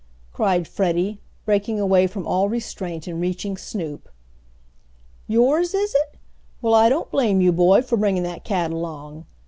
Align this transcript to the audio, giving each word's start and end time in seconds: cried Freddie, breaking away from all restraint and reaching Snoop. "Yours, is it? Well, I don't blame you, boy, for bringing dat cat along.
cried 0.33 0.67
Freddie, 0.67 1.21
breaking 1.45 1.79
away 1.79 2.07
from 2.07 2.25
all 2.25 2.49
restraint 2.49 3.05
and 3.05 3.21
reaching 3.21 3.55
Snoop. 3.55 4.09
"Yours, 5.27 5.75
is 5.75 5.93
it? 5.93 6.17
Well, 6.59 6.73
I 6.73 6.89
don't 6.89 7.11
blame 7.11 7.39
you, 7.39 7.51
boy, 7.51 7.83
for 7.83 7.97
bringing 7.97 8.23
dat 8.23 8.43
cat 8.43 8.71
along. 8.71 9.27